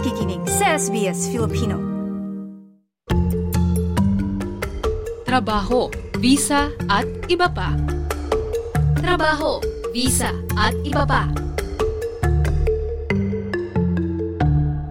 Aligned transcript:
nakikinig 0.00 0.40
sa 0.48 0.80
SBS 0.80 1.28
Filipino. 1.28 1.76
Trabaho, 5.28 5.92
visa 6.16 6.72
at 6.88 7.04
iba 7.28 7.44
pa. 7.52 7.76
Trabaho, 8.96 9.60
visa 9.92 10.32
at 10.56 10.72
iba 10.88 11.04
pa. 11.04 11.28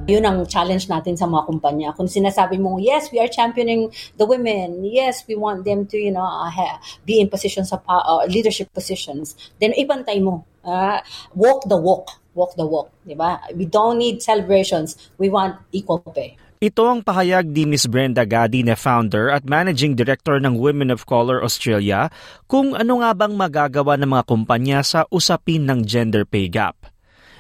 Yun 0.06 0.22
ang 0.22 0.46
challenge 0.46 0.86
natin 0.86 1.18
sa 1.18 1.26
mga 1.26 1.42
kumpanya. 1.50 1.90
Kung 1.98 2.06
sinasabi 2.06 2.62
mo, 2.62 2.78
yes, 2.78 3.10
we 3.10 3.18
are 3.18 3.34
championing 3.34 3.90
the 4.22 4.30
women. 4.30 4.86
Yes, 4.86 5.26
we 5.26 5.34
want 5.34 5.66
them 5.66 5.90
to, 5.90 5.98
you 5.98 6.14
know, 6.14 6.22
uh, 6.22 6.78
be 7.02 7.18
in 7.18 7.34
positions 7.34 7.74
of 7.74 7.82
uh, 7.90 8.30
leadership 8.30 8.70
positions. 8.78 9.34
Then 9.58 9.74
ibantay 9.74 10.22
mo. 10.22 10.46
Uh, 10.62 11.02
walk 11.34 11.66
the 11.66 11.82
walk. 11.82 12.22
Walk 12.40 12.56
the 12.56 12.64
walk. 12.64 12.88
Diba? 13.04 13.44
We 13.52 13.68
don't 13.68 14.00
need 14.00 14.24
celebrations. 14.24 14.96
We 15.20 15.28
want 15.28 15.60
equal 15.76 16.00
pay. 16.00 16.40
Ito 16.60 16.92
ang 16.92 17.04
pahayag 17.04 17.48
ni 17.52 17.64
Ms. 17.64 17.88
Brenda 17.88 18.28
Gadine, 18.28 18.76
founder 18.76 19.32
at 19.32 19.48
managing 19.48 19.96
director 19.96 20.40
ng 20.44 20.60
Women 20.60 20.92
of 20.92 21.08
Color 21.08 21.40
Australia, 21.40 22.12
kung 22.52 22.76
ano 22.76 23.00
nga 23.00 23.16
bang 23.16 23.32
magagawa 23.32 23.96
ng 23.96 24.12
mga 24.12 24.24
kumpanya 24.28 24.80
sa 24.84 25.08
usapin 25.08 25.64
ng 25.64 25.88
gender 25.88 26.28
pay 26.28 26.52
gap. 26.52 26.76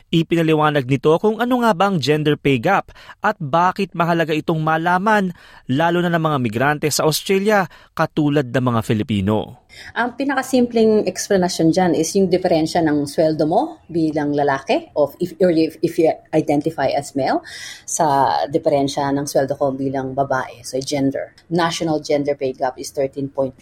Ipinaliwanag 0.09 0.90
nito 0.90 1.13
kung 1.22 1.38
ano 1.38 1.62
nga 1.62 1.77
bang 1.77 2.02
gender 2.02 2.34
pay 2.34 2.58
gap 2.58 2.90
at 3.22 3.38
bakit 3.38 3.94
mahalaga 3.94 4.34
itong 4.34 4.58
malaman 4.58 5.30
lalo 5.70 6.02
na 6.02 6.09
ng 6.09 6.18
mga 6.18 6.38
migrante 6.41 6.90
sa 6.90 7.05
Australia 7.05 7.70
katulad 7.94 8.49
ng 8.49 8.63
mga 8.73 8.82
Filipino. 8.82 9.70
Ang 9.94 10.18
pinakasimpleng 10.18 11.05
explanation 11.05 11.70
dyan 11.70 11.94
is 11.94 12.09
yung 12.18 12.26
diferensya 12.26 12.82
ng 12.82 13.05
sweldo 13.05 13.45
mo 13.45 13.85
bilang 13.85 14.34
lalaki 14.34 14.90
of 14.98 15.13
if, 15.22 15.38
or 15.38 15.54
if, 15.54 15.77
if 15.85 16.02
you 16.02 16.10
identify 16.34 16.90
as 16.90 17.13
male 17.13 17.46
sa 17.85 18.34
diferensya 18.49 19.13
ng 19.13 19.30
sweldo 19.30 19.54
ko 19.62 19.77
bilang 19.77 20.18
babae, 20.18 20.65
so 20.65 20.82
gender. 20.82 21.37
National 21.54 22.02
gender 22.02 22.34
pay 22.34 22.49
gap 22.57 22.82
is 22.82 22.90
13.3%. 22.98 23.54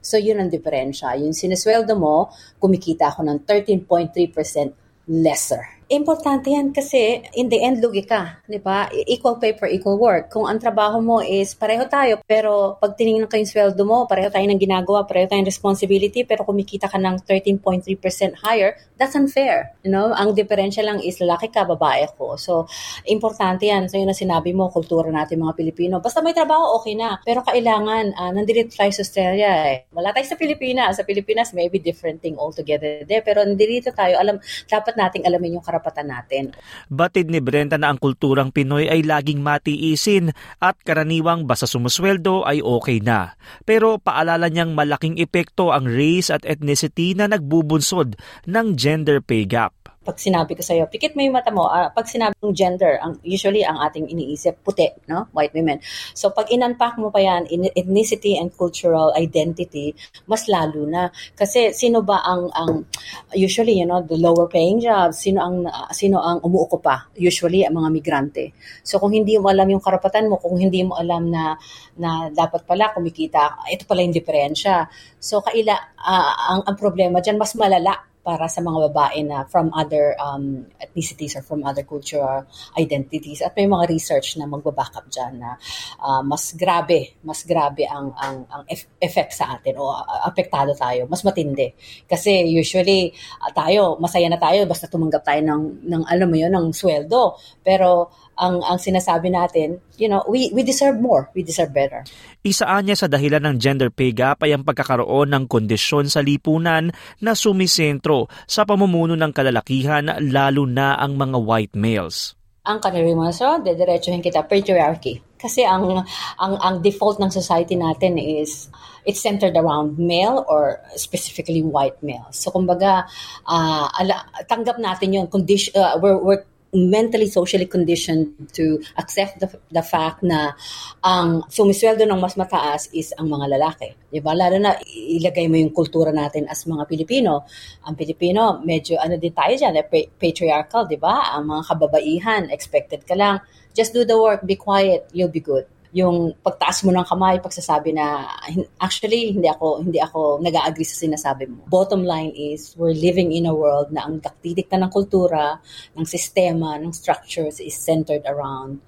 So 0.00 0.16
yun 0.16 0.40
ang 0.40 0.48
diferensya. 0.48 1.20
Yung 1.20 1.36
sinesweldo 1.36 1.92
mo, 2.00 2.32
kumikita 2.56 3.12
ako 3.12 3.28
ng 3.28 3.44
13.3% 3.44 4.88
lesser. 5.10 5.66
Importante 5.90 6.54
yan 6.54 6.70
kasi 6.70 7.18
in 7.34 7.50
the 7.50 7.58
end, 7.58 7.82
lugi 7.82 8.06
ka. 8.06 8.46
Di 8.46 8.62
ba? 8.62 8.86
Equal 9.10 9.42
pay 9.42 9.58
for 9.58 9.66
equal 9.66 9.98
work. 9.98 10.30
Kung 10.30 10.46
ang 10.46 10.62
trabaho 10.62 11.02
mo 11.02 11.18
is 11.18 11.50
pareho 11.58 11.82
tayo, 11.90 12.22
pero 12.30 12.78
pag 12.78 12.94
tinignan 12.94 13.26
ko 13.26 13.34
yung 13.34 13.50
sweldo 13.50 13.82
mo, 13.82 14.06
pareho 14.06 14.30
tayo 14.30 14.46
ng 14.46 14.62
ginagawa, 14.62 15.02
pareho 15.02 15.26
tayong 15.26 15.50
responsibility, 15.50 16.22
pero 16.22 16.46
kumikita 16.46 16.86
ka 16.86 16.94
ng 16.94 17.26
13.3% 17.26 17.98
higher, 18.38 18.78
that's 19.02 19.18
unfair. 19.18 19.74
You 19.82 19.90
know? 19.90 20.14
Ang 20.14 20.38
diferensya 20.38 20.86
lang 20.86 21.02
is 21.02 21.18
lalaki 21.18 21.50
ka, 21.50 21.66
babae 21.66 22.06
ko. 22.14 22.38
So, 22.38 22.70
importante 23.10 23.66
yan. 23.66 23.90
So, 23.90 23.98
yun 23.98 24.14
ang 24.14 24.20
sinabi 24.22 24.54
mo, 24.54 24.70
kultura 24.70 25.10
natin 25.10 25.42
mga 25.42 25.58
Pilipino. 25.58 25.98
Basta 25.98 26.22
may 26.22 26.38
trabaho, 26.38 26.78
okay 26.78 26.94
na. 26.94 27.18
Pero 27.26 27.42
kailangan, 27.42 28.14
uh, 28.14 28.30
nandito 28.30 28.62
tayo 28.78 28.94
sa 28.94 29.02
Australia 29.02 29.74
eh. 29.74 29.90
Wala 29.90 30.14
tayo 30.14 30.22
sa 30.22 30.38
Pilipinas. 30.38 31.02
Sa 31.02 31.02
Pilipinas, 31.02 31.50
maybe 31.50 31.82
different 31.82 32.22
thing 32.22 32.38
altogether 32.38 33.02
there. 33.10 33.26
Pero 33.26 33.42
nandito 33.42 33.90
tayo, 33.90 34.14
alam, 34.22 34.38
dapat 34.70 34.94
nating 34.94 35.26
alamin 35.26 35.58
yung 35.58 35.66
karapatan 35.66 35.79
natin. 36.04 36.52
Batid 36.92 37.32
ni 37.32 37.40
Brenda 37.40 37.80
na 37.80 37.90
ang 37.92 37.98
kulturang 37.98 38.52
Pinoy 38.52 38.86
ay 38.86 39.02
laging 39.02 39.40
matiisin 39.40 40.30
at 40.60 40.76
karaniwang 40.84 41.48
basta 41.48 41.64
sumusweldo 41.64 42.44
ay 42.44 42.60
okay 42.60 43.00
na. 43.00 43.34
Pero 43.64 43.96
paalala 43.96 44.52
niyang 44.52 44.76
malaking 44.76 45.16
epekto 45.16 45.72
ang 45.72 45.88
race 45.88 46.28
at 46.28 46.44
ethnicity 46.44 47.16
na 47.16 47.26
nagbubunsod 47.26 48.20
ng 48.46 48.66
gender 48.76 49.24
pay 49.24 49.48
gap 49.48 49.72
pag 50.10 50.18
sinabi 50.18 50.58
ko 50.58 50.62
sa'yo, 50.66 50.90
pikit 50.90 51.14
mo 51.14 51.22
yung 51.22 51.38
mata 51.38 51.54
mo, 51.54 51.70
uh, 51.70 51.86
pag 51.94 52.10
sinabi 52.10 52.34
ng 52.42 52.50
gender, 52.50 52.98
ang, 52.98 53.22
usually 53.22 53.62
ang 53.62 53.78
ating 53.78 54.10
iniisip, 54.10 54.58
puti, 54.66 54.90
no? 55.06 55.30
white 55.30 55.54
women. 55.54 55.78
So 56.18 56.34
pag 56.34 56.50
inunpack 56.50 56.98
mo 56.98 57.14
pa 57.14 57.22
yan, 57.22 57.46
in 57.46 57.70
ethnicity 57.78 58.34
and 58.34 58.50
cultural 58.50 59.14
identity, 59.14 59.94
mas 60.26 60.50
lalo 60.50 60.82
na. 60.82 61.14
Kasi 61.38 61.70
sino 61.70 62.02
ba 62.02 62.26
ang, 62.26 62.50
ang 62.58 62.90
usually, 63.38 63.78
you 63.78 63.86
know, 63.86 64.02
the 64.02 64.18
lower 64.18 64.50
paying 64.50 64.82
jobs, 64.82 65.22
sino 65.22 65.46
ang, 65.46 65.70
uh, 65.70 65.86
sino 65.94 66.18
ang 66.18 66.42
umuukupa? 66.42 67.14
Usually, 67.14 67.62
ang 67.62 67.78
mga 67.78 67.88
migrante. 67.94 68.50
So 68.82 68.98
kung 68.98 69.14
hindi 69.14 69.38
mo 69.38 69.46
alam 69.46 69.70
yung 69.70 69.84
karapatan 69.84 70.26
mo, 70.26 70.42
kung 70.42 70.58
hindi 70.58 70.82
mo 70.82 70.98
alam 70.98 71.30
na, 71.30 71.54
na 71.94 72.34
dapat 72.34 72.66
pala 72.66 72.90
kumikita, 72.90 73.62
ito 73.70 73.86
pala 73.86 74.02
yung 74.02 74.16
diferensya. 74.16 74.90
So 75.22 75.38
kaila, 75.38 75.78
uh, 76.02 76.34
ang, 76.58 76.60
ang 76.66 76.74
problema 76.74 77.22
dyan, 77.22 77.38
mas 77.38 77.54
malala 77.54 78.09
para 78.20 78.46
sa 78.52 78.60
mga 78.60 78.92
babae 78.92 79.24
na 79.24 79.48
from 79.48 79.72
other 79.72 80.12
um, 80.20 80.68
ethnicities 80.76 81.32
or 81.36 81.42
from 81.42 81.64
other 81.64 81.82
cultural 81.82 82.44
identities. 82.76 83.40
At 83.40 83.56
may 83.56 83.64
mga 83.64 83.88
research 83.88 84.36
na 84.36 84.44
magbaback 84.44 84.92
up 84.92 85.08
dyan 85.08 85.40
na 85.40 85.56
uh, 85.98 86.20
mas 86.20 86.52
grabe, 86.52 87.16
mas 87.24 87.42
grabe 87.48 87.88
ang, 87.88 88.12
ang, 88.14 88.44
ang 88.52 88.62
effect 89.00 89.32
sa 89.32 89.56
atin 89.56 89.80
o 89.80 89.88
uh, 89.88 90.28
apektado 90.28 90.76
tayo, 90.76 91.08
mas 91.08 91.24
matindi. 91.24 91.72
Kasi 92.04 92.44
usually 92.44 93.10
uh, 93.40 93.50
tayo, 93.56 93.96
masaya 93.96 94.28
na 94.28 94.36
tayo 94.36 94.68
basta 94.68 94.84
tumanggap 94.84 95.24
tayo 95.24 95.40
ng, 95.40 95.62
ng 95.88 96.02
alam 96.04 96.28
mo 96.28 96.36
yun, 96.36 96.52
ng 96.52 96.76
sweldo. 96.76 97.40
Pero 97.64 98.12
ang 98.40 98.64
ang 98.64 98.80
sinasabi 98.80 99.28
natin, 99.28 99.76
you 100.00 100.08
know, 100.08 100.24
we 100.24 100.48
we 100.56 100.64
deserve 100.64 100.96
more, 100.96 101.28
we 101.36 101.44
deserve 101.44 101.76
better. 101.76 102.02
Isaan 102.40 102.88
niya 102.88 102.96
sa 102.96 103.06
dahilan 103.12 103.44
ng 103.44 103.56
gender 103.60 103.92
pay 103.92 104.16
gap 104.16 104.40
ay 104.40 104.56
ang 104.56 104.64
pagkakaroon 104.64 105.28
ng 105.28 105.44
kondisyon 105.44 106.08
sa 106.08 106.24
lipunan 106.24 106.88
na 107.20 107.32
sumisentro 107.36 108.32
sa 108.48 108.64
pamumuno 108.64 109.12
ng 109.12 109.32
kalalakihan 109.36 110.08
lalo 110.32 110.64
na 110.64 110.96
ang 110.96 111.20
mga 111.20 111.36
white 111.36 111.76
males. 111.76 112.32
Ang 112.64 112.80
kanarimaso, 112.80 113.60
dediretsuhin 113.60 114.24
kita 114.24 114.48
patriarchy. 114.48 115.20
Kasi 115.40 115.64
ang 115.64 116.04
ang 116.36 116.54
ang 116.60 116.74
default 116.84 117.16
ng 117.16 117.32
society 117.32 117.72
natin 117.72 118.20
is 118.20 118.68
it's 119.08 119.24
centered 119.24 119.56
around 119.56 119.96
male 119.96 120.44
or 120.44 120.76
specifically 121.00 121.64
white 121.64 121.96
males. 122.04 122.36
So 122.36 122.52
kumbaga 122.52 123.08
uh, 123.48 123.86
ala, 123.96 124.28
tanggap 124.44 124.76
natin 124.76 125.16
'yung 125.16 125.32
condition 125.32 125.72
uh, 125.80 125.96
we're, 125.96 126.20
we're 126.20 126.44
mentally, 126.72 127.26
socially 127.26 127.66
conditioned 127.66 128.30
to 128.54 128.78
accept 128.96 129.40
the, 129.40 129.48
the 129.70 129.82
fact 129.82 130.22
na 130.22 130.54
ang 131.02 131.42
sumisweldo 131.50 132.06
ng 132.06 132.20
mas 132.20 132.38
mataas 132.38 132.86
is 132.94 133.10
ang 133.18 133.30
mga 133.30 133.58
lalaki. 133.58 133.90
Diba? 134.10 134.34
Lalo 134.34 134.58
na 134.58 134.78
ilagay 134.86 135.50
mo 135.50 135.58
yung 135.58 135.74
kultura 135.74 136.14
natin 136.14 136.46
as 136.46 136.66
mga 136.66 136.86
Pilipino. 136.86 137.46
Ang 137.86 137.94
Pilipino, 137.98 138.62
medyo 138.62 138.98
ano 139.02 139.18
din 139.18 139.34
tayo 139.34 139.54
dyan, 139.54 139.74
eh, 139.82 139.86
patriarchal, 140.14 140.86
di 140.86 140.98
ba? 140.98 141.34
Ang 141.34 141.50
mga 141.50 141.62
kababaihan, 141.74 142.42
expected 142.54 143.02
ka 143.02 143.18
lang. 143.18 143.42
Just 143.74 143.94
do 143.94 144.06
the 144.06 144.18
work, 144.18 144.46
be 144.46 144.54
quiet, 144.54 145.06
you'll 145.14 145.30
be 145.30 145.42
good 145.42 145.66
yung 145.90 146.38
pagtaas 146.38 146.86
mo 146.86 146.94
ng 146.94 147.06
kamay, 147.06 147.42
pagsasabi 147.42 147.90
na 147.94 148.30
actually 148.78 149.34
hindi 149.34 149.50
ako 149.50 149.82
hindi 149.82 149.98
ako 149.98 150.38
nag-agree 150.38 150.86
sa 150.86 151.02
sinasabi 151.02 151.50
mo. 151.50 151.66
Bottom 151.66 152.06
line 152.06 152.30
is 152.34 152.74
we're 152.78 152.94
living 152.94 153.34
in 153.34 153.46
a 153.46 153.54
world 153.54 153.90
na 153.90 154.06
ang 154.06 154.22
taktitik 154.22 154.70
na 154.70 154.86
ng 154.86 154.92
kultura, 154.92 155.58
ng 155.98 156.06
sistema, 156.06 156.78
ng 156.78 156.94
structures 156.94 157.58
is 157.58 157.74
centered 157.74 158.22
around 158.26 158.78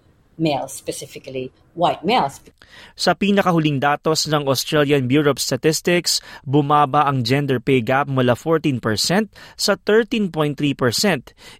males, 0.41 0.73
specifically 0.73 1.53
white 1.73 2.05
males. 2.05 2.41
Sa 2.97 3.17
pinakahuling 3.17 3.81
datos 3.81 4.29
ng 4.29 4.49
Australian 4.49 5.09
Bureau 5.09 5.33
of 5.33 5.41
Statistics, 5.41 6.21
bumaba 6.45 7.09
ang 7.09 7.25
gender 7.25 7.61
pay 7.61 7.81
gap 7.81 8.09
mula 8.09 8.37
14% 8.37 8.81
sa 9.57 9.73
13.3%. 9.77 10.57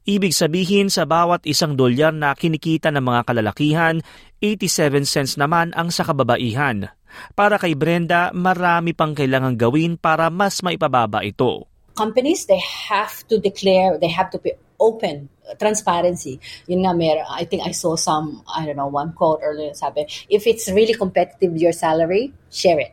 Ibig 0.09 0.33
sabihin 0.33 0.89
sa 0.93 1.05
bawat 1.09 1.45
isang 1.49 1.77
dolyar 1.77 2.13
na 2.13 2.37
kinikita 2.37 2.93
ng 2.93 3.05
mga 3.05 3.21
kalalakihan, 3.29 4.01
87 4.41 5.07
cents 5.07 5.35
naman 5.39 5.71
ang 5.79 5.95
sa 5.95 6.03
kababaihan. 6.03 6.91
Para 7.37 7.61
kay 7.61 7.77
Brenda, 7.77 8.33
marami 8.33 8.97
pang 8.97 9.13
kailangang 9.13 9.61
gawin 9.61 10.01
para 10.01 10.33
mas 10.33 10.65
maipababa 10.65 11.21
ito. 11.23 11.69
Companies, 11.93 12.49
they 12.49 12.61
have 12.89 13.21
to 13.29 13.37
declare, 13.37 14.01
they 14.01 14.09
have 14.09 14.33
to 14.33 14.41
be 14.41 14.57
open 14.83 15.29
transparency. 15.59 16.41
Yun 16.67 16.83
nga, 16.83 16.95
mer 16.95 17.23
I 17.31 17.45
think 17.45 17.63
I 17.63 17.71
saw 17.71 17.95
some, 17.97 18.43
I 18.51 18.67
don't 18.67 18.77
know, 18.77 18.91
one 18.91 19.13
quote 19.13 19.41
earlier, 19.43 19.75
sabi, 19.75 20.07
if 20.29 20.47
it's 20.47 20.71
really 20.71 20.95
competitive, 20.95 21.57
your 21.57 21.73
salary, 21.73 22.33
share 22.51 22.79
it. 22.79 22.93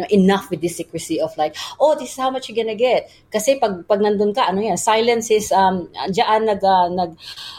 You 0.00 0.06
enough 0.24 0.48
with 0.48 0.60
this 0.60 0.76
secrecy 0.76 1.20
of 1.20 1.36
like, 1.36 1.56
oh, 1.80 1.92
this 1.98 2.12
is 2.12 2.16
how 2.16 2.30
much 2.30 2.48
you're 2.48 2.56
gonna 2.56 2.78
get. 2.78 3.10
Kasi 3.28 3.60
pag, 3.60 3.84
pag 3.84 4.00
nandun 4.00 4.32
ka, 4.32 4.48
ano 4.48 4.64
yan, 4.64 4.80
silence 4.80 5.28
is, 5.30 5.52
um, 5.52 5.88
diyan 6.08 6.48
nag, 6.48 6.60
uh, 6.64 6.88
nag, 6.88 7.12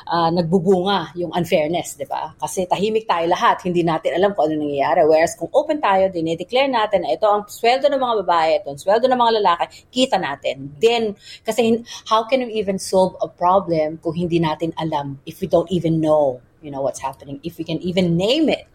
uh, 0.08 0.30
nagbubunga 0.34 1.14
yung 1.14 1.30
unfairness, 1.38 1.96
di 2.00 2.10
ba? 2.10 2.34
Kasi 2.42 2.66
tahimik 2.66 3.06
tayo 3.06 3.30
lahat, 3.30 3.62
hindi 3.62 3.86
natin 3.86 4.18
alam 4.18 4.34
kung 4.34 4.50
ano 4.50 4.66
nangyayari. 4.66 5.06
Whereas 5.06 5.38
kung 5.38 5.54
open 5.54 5.78
tayo, 5.78 6.10
dinedeclare 6.10 6.72
natin 6.72 7.06
na 7.06 7.14
ito 7.14 7.30
ang 7.30 7.46
sweldo 7.46 7.92
ng 7.92 8.02
mga 8.02 8.16
babae, 8.26 8.50
ito 8.64 8.68
ang 8.74 8.80
sweldo 8.82 9.06
ng 9.06 9.20
mga 9.20 9.34
lalaki, 9.38 9.66
kita 9.94 10.18
natin. 10.18 10.74
Then, 10.82 11.14
kasi 11.46 11.86
how 12.10 12.26
can 12.26 12.48
we 12.48 12.58
even 12.58 12.82
solve 12.82 13.14
a 13.22 13.30
problem 13.30 14.02
kung 14.02 14.18
hindi 14.18 14.42
natin 14.42 14.74
alam 14.82 15.20
if 15.30 15.42
we 15.42 15.48
don't 15.48 15.70
even 15.70 16.02
know 16.02 16.42
you 16.62 16.70
know 16.70 16.82
what's 16.82 17.02
happening, 17.02 17.42
if 17.42 17.58
we 17.58 17.66
can 17.66 17.82
even 17.82 18.16
name 18.16 18.46
it 18.48 18.71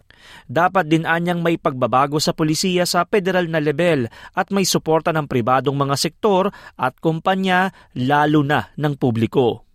dapat 0.47 0.89
din 0.89 1.05
anyang 1.05 1.43
may 1.43 1.59
pagbabago 1.59 2.17
sa 2.23 2.33
polisiya 2.33 2.87
sa 2.87 3.05
federal 3.05 3.51
na 3.51 3.59
level 3.59 4.07
at 4.35 4.49
may 4.55 4.65
suporta 4.65 5.11
ng 5.11 5.27
pribadong 5.29 5.77
mga 5.77 5.97
sektor 5.99 6.49
at 6.79 6.97
kumpanya 7.03 7.75
lalo 7.99 8.47
na 8.47 8.71
ng 8.79 8.95
publiko. 8.97 9.67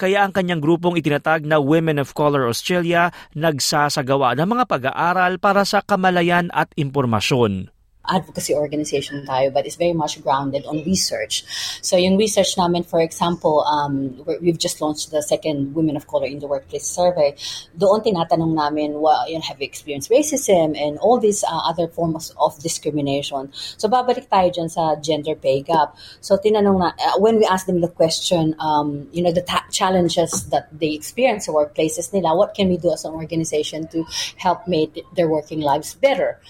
Kaya 0.00 0.24
ang 0.24 0.32
kanyang 0.32 0.64
grupong 0.64 0.96
itinatag 0.96 1.44
na 1.44 1.60
Women 1.60 2.00
of 2.00 2.16
Color 2.16 2.48
Australia 2.48 3.12
nagsasagawa 3.36 4.32
ng 4.40 4.48
mga 4.48 4.64
pag-aaral 4.64 5.36
para 5.36 5.68
sa 5.68 5.84
kamalayan 5.84 6.48
at 6.56 6.72
impormasyon 6.80 7.75
advocacy 8.08 8.54
organization 8.54 9.24
tayo, 9.26 9.52
but 9.52 9.66
it's 9.66 9.76
very 9.76 9.92
much 9.92 10.22
grounded 10.22 10.64
on 10.66 10.84
research. 10.84 11.44
So 11.82 11.96
yung 11.96 12.16
research 12.16 12.56
namin, 12.56 12.84
for 12.84 13.00
example, 13.00 13.64
um, 13.64 14.22
we've 14.40 14.58
just 14.58 14.80
launched 14.80 15.10
the 15.10 15.22
second 15.22 15.74
Women 15.74 15.96
of 15.96 16.06
Color 16.06 16.26
in 16.26 16.38
the 16.38 16.46
Workplace 16.46 16.86
survey. 16.86 17.34
Doon 17.76 18.02
tinatanong 18.02 18.54
namin, 18.54 19.00
well, 19.00 19.28
you 19.28 19.34
know, 19.34 19.44
have 19.46 19.60
you 19.60 19.66
experienced 19.66 20.10
racism 20.10 20.78
and 20.78 20.98
all 20.98 21.18
these 21.18 21.44
uh, 21.44 21.62
other 21.68 21.88
forms 21.88 22.32
of 22.40 22.58
discrimination. 22.62 23.50
So 23.76 23.88
babalik 23.88 24.28
tayo 24.28 24.52
dyan 24.52 24.70
sa 24.70 24.96
gender 24.96 25.34
pay 25.34 25.62
gap. 25.62 25.96
So 26.20 26.36
tinanong 26.36 26.78
na, 26.78 26.92
uh, 26.98 27.18
when 27.18 27.38
we 27.38 27.46
ask 27.46 27.66
them 27.66 27.80
the 27.80 27.88
question, 27.88 28.54
um, 28.58 29.08
you 29.12 29.22
know, 29.22 29.32
the 29.32 29.42
ta- 29.42 29.66
challenges 29.70 30.46
that 30.50 30.68
they 30.72 30.94
experience 30.94 31.48
in 31.48 31.54
workplaces 31.54 32.12
nila, 32.12 32.36
what 32.36 32.54
can 32.54 32.68
we 32.68 32.76
do 32.76 32.92
as 32.92 33.04
an 33.04 33.12
organization 33.12 33.88
to 33.88 34.04
help 34.36 34.66
make 34.68 35.04
their 35.14 35.28
working 35.28 35.60
lives 35.60 35.94
better? 35.94 36.40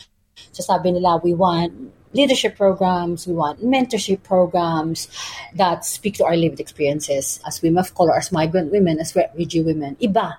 So 0.53 0.63
sabi 0.63 0.93
nila, 0.93 1.21
we 1.23 1.35
want 1.35 1.93
leadership 2.17 2.57
programs, 2.57 3.27
we 3.27 3.35
want 3.35 3.61
mentorship 3.61 4.23
programs 4.23 5.09
that 5.55 5.85
speak 5.85 6.15
to 6.17 6.25
our 6.25 6.37
lived 6.37 6.61
experiences 6.61 7.41
as 7.47 7.61
women 7.61 7.79
of 7.79 7.95
color, 7.95 8.17
as 8.17 8.33
migrant 8.33 8.73
women, 8.73 8.99
as 8.99 9.15
refugee 9.15 9.63
women. 9.63 9.97
Iba. 10.01 10.37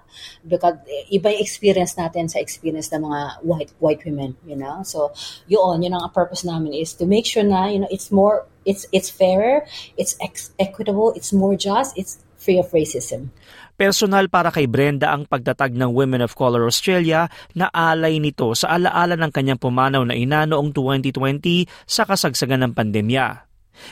Because 0.48 0.82
iba 1.14 1.30
yung 1.32 1.42
experience 1.42 1.94
natin 1.94 2.30
sa 2.30 2.40
experience 2.40 2.92
ng 2.92 3.06
mga 3.06 3.44
white 3.46 3.72
white 3.80 4.02
women, 4.06 4.36
you 4.46 4.56
know? 4.56 4.82
So, 4.82 5.14
yun, 5.46 5.84
yun 5.84 5.94
ang 5.94 6.10
purpose 6.10 6.44
namin 6.44 6.74
is 6.74 6.94
to 6.98 7.06
make 7.06 7.26
sure 7.26 7.44
na, 7.44 7.68
you 7.70 7.80
know, 7.80 7.92
it's 7.92 8.10
more, 8.12 8.46
it's 8.66 8.90
it's 8.92 9.14
fairer, 9.14 9.70
it's 9.98 10.18
ex- 10.20 10.52
equitable, 10.58 11.14
it's 11.14 11.32
more 11.32 11.54
just, 11.54 11.94
it's 11.98 12.18
free 12.48 12.64
of 12.64 12.72
racism. 12.72 13.28
Personal 13.76 14.32
para 14.32 14.48
kay 14.56 14.72
Brenda 14.72 15.12
ang 15.12 15.28
pagtatag 15.28 15.76
ng 15.76 15.92
Women 15.92 16.24
of 16.24 16.40
Color 16.40 16.64
Australia 16.64 17.28
na 17.52 17.68
alay 17.76 18.24
nito 18.24 18.56
sa 18.56 18.80
alaala 18.80 19.20
ng 19.20 19.30
kanyang 19.36 19.60
pumanaw 19.60 20.08
na 20.08 20.16
ina 20.16 20.48
noong 20.48 20.72
2020 20.72 21.68
sa 21.84 22.08
kasagsagan 22.08 22.64
ng 22.64 22.74
pandemya. 22.74 23.44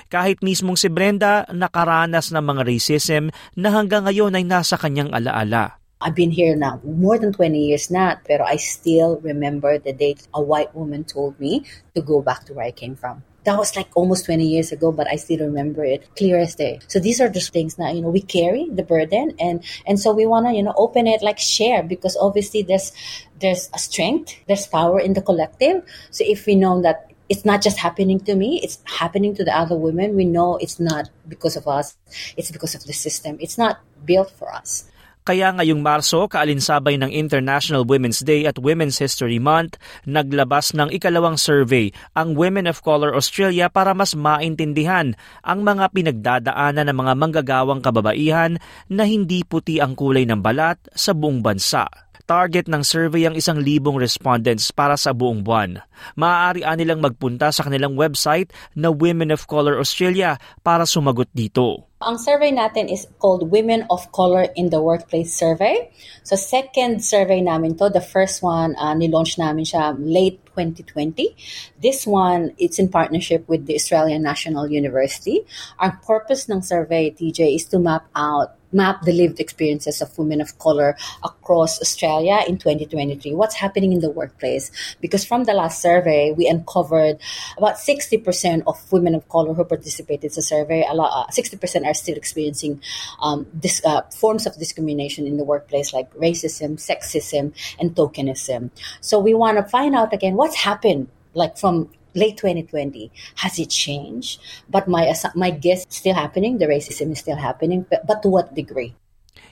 Kahit 0.09 0.41
mismong 0.41 0.79
si 0.79 0.89
Brenda 0.89 1.45
nakaranas 1.51 2.33
ng 2.33 2.41
mga 2.41 2.65
racism 2.65 3.29
na 3.53 3.69
hanggang 3.75 4.07
ngayon 4.07 4.33
ay 4.33 4.47
nasa 4.47 4.79
kanyang 4.79 5.11
alaala. 5.11 5.77
I've 6.01 6.17
been 6.17 6.33
here 6.33 6.57
now 6.57 6.81
more 6.81 7.21
than 7.21 7.29
20 7.29 7.55
years 7.55 7.93
now, 7.93 8.17
pero 8.25 8.41
I 8.47 8.57
still 8.57 9.21
remember 9.21 9.77
the 9.77 9.93
day 9.93 10.17
a 10.33 10.41
white 10.41 10.73
woman 10.73 11.05
told 11.05 11.37
me 11.37 11.61
to 11.93 12.01
go 12.01 12.25
back 12.25 12.49
to 12.49 12.57
where 12.57 12.67
I 12.67 12.73
came 12.73 12.97
from 12.97 13.21
that 13.45 13.57
was 13.57 13.75
like 13.75 13.87
almost 13.95 14.25
20 14.25 14.45
years 14.45 14.71
ago, 14.71 14.91
but 14.91 15.07
I 15.07 15.15
still 15.15 15.39
remember 15.39 15.85
it 15.85 16.07
clear 16.17 16.39
as 16.39 16.55
day. 16.55 16.79
So 16.87 16.99
these 16.99 17.21
are 17.21 17.29
just 17.29 17.53
things 17.53 17.77
now, 17.77 17.91
you 17.91 18.01
know, 18.01 18.09
we 18.09 18.21
carry 18.21 18.67
the 18.69 18.83
burden 18.83 19.33
and, 19.39 19.63
and 19.85 19.99
so 19.99 20.11
we 20.11 20.25
want 20.25 20.47
to, 20.47 20.53
you 20.53 20.63
know, 20.63 20.73
open 20.77 21.07
it, 21.07 21.21
like 21.21 21.39
share 21.39 21.83
because 21.83 22.17
obviously 22.19 22.63
there's, 22.63 22.91
there's 23.39 23.69
a 23.73 23.79
strength, 23.79 24.35
there's 24.47 24.67
power 24.67 24.99
in 24.99 25.13
the 25.13 25.21
collective. 25.21 25.83
So 26.11 26.23
if 26.27 26.45
we 26.45 26.55
know 26.55 26.81
that 26.81 27.11
it's 27.29 27.45
not 27.45 27.61
just 27.61 27.77
happening 27.77 28.19
to 28.21 28.35
me, 28.35 28.59
it's 28.63 28.79
happening 28.85 29.35
to 29.35 29.43
the 29.43 29.55
other 29.55 29.77
women, 29.77 30.15
we 30.15 30.25
know 30.25 30.57
it's 30.57 30.79
not 30.79 31.09
because 31.27 31.55
of 31.55 31.67
us, 31.67 31.97
it's 32.37 32.51
because 32.51 32.75
of 32.75 32.83
the 32.85 32.93
system. 32.93 33.37
It's 33.39 33.57
not 33.57 33.79
built 34.05 34.31
for 34.31 34.51
us. 34.51 34.89
Kaya 35.25 35.57
ngayong 35.57 35.81
Marso, 35.81 36.29
kaalinsabay 36.29 37.01
ng 37.01 37.09
International 37.09 37.81
Women's 37.81 38.21
Day 38.21 38.45
at 38.45 38.61
Women's 38.61 39.01
History 39.01 39.41
Month, 39.41 39.73
naglabas 40.05 40.77
ng 40.77 40.93
ikalawang 40.93 41.33
survey 41.33 41.89
ang 42.13 42.37
Women 42.37 42.69
of 42.69 42.85
Color 42.85 43.17
Australia 43.17 43.65
para 43.65 43.97
mas 43.97 44.13
maintindihan 44.13 45.17
ang 45.41 45.65
mga 45.65 45.89
pinagdadaanan 45.97 46.93
ng 46.93 46.97
mga 47.01 47.13
manggagawang 47.17 47.81
kababaihan 47.81 48.61
na 48.85 49.09
hindi 49.09 49.41
puti 49.41 49.81
ang 49.81 49.97
kulay 49.97 50.29
ng 50.29 50.45
balat 50.45 50.77
sa 50.93 51.17
buong 51.17 51.41
bansa. 51.41 51.89
Target 52.29 52.69
ng 52.69 52.85
survey 52.85 53.25
ang 53.25 53.33
isang 53.33 53.57
libong 53.57 53.97
respondents 53.97 54.69
para 54.69 54.93
sa 54.93 55.09
buong 55.09 55.41
buwan. 55.41 55.81
Maaari 56.21 56.61
nilang 56.77 57.01
magpunta 57.01 57.49
sa 57.49 57.65
kanilang 57.65 57.97
website 57.97 58.53
na 58.77 58.93
Women 58.93 59.33
of 59.33 59.49
Color 59.49 59.81
Australia 59.81 60.37
para 60.61 60.85
sumagot 60.85 61.33
dito. 61.33 61.89
Ang 62.05 62.21
survey 62.21 62.53
natin 62.53 62.85
is 62.85 63.09
called 63.17 63.49
Women 63.49 63.89
of 63.89 64.13
Color 64.13 64.53
in 64.53 64.69
the 64.69 64.77
Workplace 64.77 65.33
Survey. 65.33 65.89
So 66.21 66.37
second 66.37 67.01
survey 67.01 67.41
namin 67.41 67.81
to. 67.81 67.89
The 67.89 67.99
first 67.99 68.45
one, 68.45 68.77
uh, 68.77 68.93
nilaunch 68.93 69.41
namin 69.41 69.65
siya 69.65 69.97
late 69.97 70.37
2020. 70.53 71.33
This 71.81 72.05
one, 72.05 72.53
it's 72.61 72.77
in 72.77 72.93
partnership 72.93 73.49
with 73.49 73.65
the 73.65 73.73
Australian 73.73 74.21
National 74.21 74.69
University. 74.69 75.49
Our 75.81 75.97
purpose 76.05 76.45
ng 76.45 76.61
survey, 76.61 77.09
TJ, 77.09 77.57
is 77.57 77.65
to 77.73 77.81
map 77.81 78.05
out 78.13 78.53
map 78.75 79.01
the 79.03 79.13
lived 79.13 79.39
experiences 79.39 80.01
of 80.01 80.15
women 80.17 80.41
of 80.41 80.59
color 80.59 80.97
across 81.23 81.81
Australia 81.81 82.41
in 82.47 82.57
2023. 82.57 83.33
What's 83.33 83.55
happening 83.55 83.93
in 83.93 83.99
the 83.99 84.09
workplace? 84.09 84.71
Because 85.01 85.25
from 85.25 85.45
the 85.45 85.53
last 85.53 85.81
survey, 85.81 86.33
we 86.37 86.47
uncovered 86.47 87.17
about 87.57 87.75
60% 87.75 88.63
of 88.67 88.91
women 88.91 89.15
of 89.15 89.27
color 89.29 89.53
who 89.53 89.63
participated 89.63 90.25
in 90.25 90.35
the 90.35 90.41
survey, 90.41 90.85
a 90.87 90.93
lot, 90.93 91.11
uh, 91.13 91.31
60% 91.31 91.85
are 91.85 91.93
still 91.93 92.15
experiencing 92.15 92.81
um, 93.21 93.47
this, 93.53 93.81
uh, 93.85 94.01
forms 94.11 94.45
of 94.45 94.57
discrimination 94.57 95.25
in 95.25 95.37
the 95.37 95.43
workplace 95.43 95.93
like 95.93 96.13
racism, 96.15 96.77
sexism, 96.77 97.53
and 97.79 97.95
tokenism. 97.95 98.69
So 99.01 99.19
we 99.19 99.33
want 99.33 99.57
to 99.57 99.63
find 99.63 99.95
out 99.95 100.13
again 100.13 100.35
what's 100.35 100.55
happened 100.55 101.07
like 101.33 101.57
from 101.57 101.89
late 102.15 102.39
2020. 102.39 103.11
Has 103.43 103.59
it 103.59 103.69
changed? 103.69 104.41
But 104.71 104.87
my 104.87 105.11
my 105.35 105.51
guess 105.51 105.85
still 105.91 106.15
happening. 106.15 106.57
The 106.57 106.65
racism 106.65 107.11
is 107.11 107.21
still 107.21 107.37
happening, 107.37 107.85
but, 107.85 108.07
but 108.07 108.23
to 108.23 108.31
what 108.31 108.55
degree? 108.55 108.95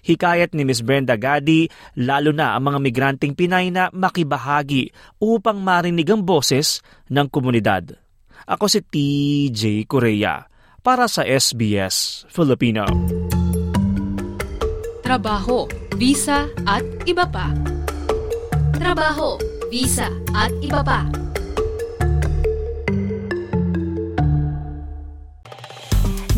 Hikayat 0.04 0.52
ni 0.52 0.68
Ms. 0.68 0.84
Brenda 0.84 1.16
Gadi, 1.16 1.68
lalo 1.96 2.36
na 2.36 2.60
ang 2.60 2.68
mga 2.68 2.80
migranteng 2.84 3.36
Pinay 3.40 3.72
na 3.72 3.88
makibahagi 3.96 4.92
upang 5.24 5.64
marinig 5.64 6.12
ang 6.12 6.20
boses 6.20 6.84
ng 7.08 7.28
komunidad. 7.32 7.96
Ako 8.44 8.68
si 8.68 8.84
TJ 8.84 9.88
Korea 9.88 10.44
para 10.84 11.08
sa 11.08 11.24
SBS 11.24 12.28
Filipino. 12.28 12.84
Trabaho, 15.00 15.72
visa 15.96 16.52
at 16.68 16.84
iba 17.08 17.24
pa. 17.24 17.56
Trabaho, 18.76 19.40
visa 19.72 20.12
at 20.36 20.52
iba 20.60 20.84
pa. 20.84 21.08